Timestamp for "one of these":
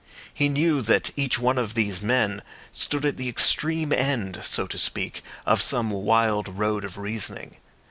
1.37-2.01